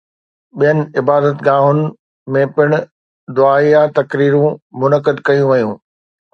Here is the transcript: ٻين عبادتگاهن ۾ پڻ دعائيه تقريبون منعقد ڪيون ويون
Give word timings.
ٻين 0.59 0.79
عبادتگاهن 1.01 1.81
۾ 2.39 2.47
پڻ 2.57 2.75
دعائيه 3.41 3.85
تقريبون 4.01 4.59
منعقد 4.81 5.25
ڪيون 5.27 5.49
ويون 5.53 5.81